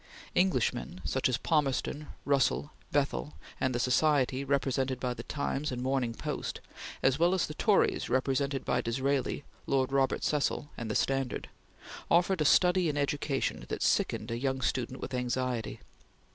Englishmen, 0.35 0.99
such 1.03 1.29
as 1.29 1.37
Palmerston, 1.37 2.07
Russell, 2.25 2.71
Bethell, 2.91 3.35
and 3.59 3.75
the 3.75 3.79
society 3.79 4.43
represented 4.43 4.99
by 4.99 5.13
the 5.13 5.21
Times 5.21 5.71
and 5.71 5.79
Morning 5.79 6.15
Post, 6.15 6.59
as 7.03 7.19
well 7.19 7.35
as 7.35 7.45
the 7.45 7.53
Tories 7.53 8.09
represented 8.09 8.65
by 8.65 8.81
Disraeli, 8.81 9.43
Lord 9.67 9.91
Robert 9.91 10.23
Cecil, 10.23 10.71
and 10.75 10.89
the 10.89 10.95
Standard, 10.95 11.49
offered 12.09 12.41
a 12.41 12.45
study 12.45 12.89
in 12.89 12.97
education 12.97 13.65
that 13.69 13.83
sickened 13.83 14.31
a 14.31 14.39
young 14.39 14.61
student 14.61 15.01
with 15.01 15.13
anxiety. 15.13 15.81